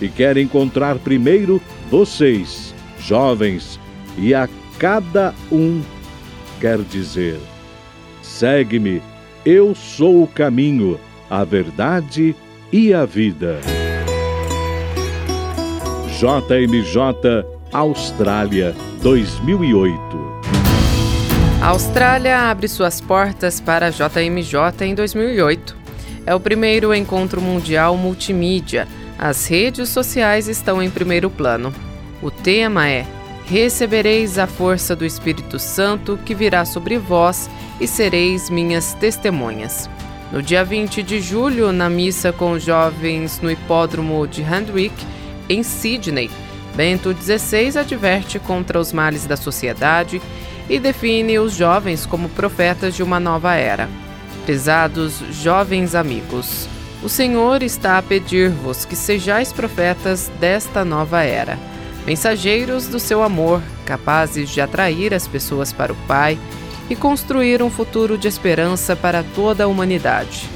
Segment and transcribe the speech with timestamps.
[0.00, 3.78] e quer encontrar primeiro vocês, jovens,
[4.18, 5.82] e a cada um
[6.60, 7.38] quer dizer:
[8.22, 9.02] segue-me,
[9.44, 10.98] eu sou o caminho,
[11.30, 12.34] a verdade
[12.72, 13.60] e a vida.
[16.18, 20.00] JMJ Austrália 2008
[21.60, 25.76] A Austrália abre suas portas para a JMJ em 2008.
[26.24, 31.72] É o primeiro encontro mundial multimídia as redes sociais estão em primeiro plano.
[32.22, 33.06] O tema é:
[33.46, 37.48] Recebereis a força do Espírito Santo que virá sobre vós
[37.80, 39.88] e sereis minhas testemunhas.
[40.32, 44.94] No dia 20 de julho, na missa com os jovens no hipódromo de Handwick,
[45.48, 46.28] em Sydney,
[46.74, 50.20] Bento XVI adverte contra os males da sociedade
[50.68, 53.88] e define os jovens como profetas de uma nova era.
[54.44, 56.68] Prezados jovens amigos,
[57.06, 61.56] o Senhor está a pedir-vos que sejais profetas desta nova era,
[62.04, 66.36] mensageiros do seu amor, capazes de atrair as pessoas para o Pai
[66.90, 70.50] e construir um futuro de esperança para toda a humanidade.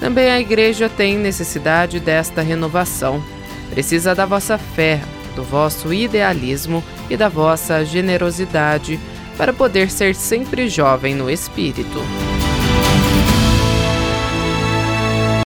[0.00, 3.22] Também a Igreja tem necessidade desta renovação.
[3.68, 5.02] Precisa da vossa fé,
[5.36, 8.98] do vosso idealismo e da vossa generosidade
[9.36, 12.00] para poder ser sempre jovem no espírito.